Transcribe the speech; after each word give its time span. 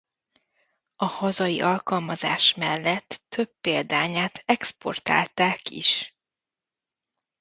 A 0.95 1.05
hazai 1.05 1.61
alkalmazás 1.61 2.53
mellett 2.53 3.21
több 3.29 3.51
példányát 3.61 4.41
exportálták 4.45 5.69
is. 5.69 6.15